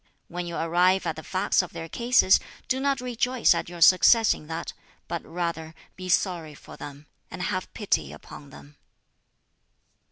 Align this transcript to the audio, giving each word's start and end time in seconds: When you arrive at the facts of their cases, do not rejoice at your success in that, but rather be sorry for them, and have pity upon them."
When 0.29 0.47
you 0.47 0.55
arrive 0.55 1.05
at 1.05 1.15
the 1.15 1.21
facts 1.21 1.61
of 1.61 1.73
their 1.73 1.87
cases, 1.87 2.39
do 2.67 2.79
not 2.79 3.01
rejoice 3.01 3.53
at 3.53 3.69
your 3.69 3.81
success 3.81 4.33
in 4.33 4.47
that, 4.47 4.73
but 5.07 5.23
rather 5.23 5.75
be 5.95 6.09
sorry 6.09 6.55
for 6.55 6.75
them, 6.75 7.05
and 7.29 7.43
have 7.43 7.71
pity 7.75 8.11
upon 8.11 8.49
them." 8.49 8.77